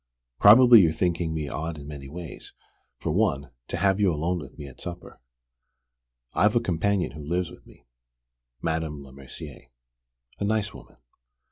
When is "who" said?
7.11-7.21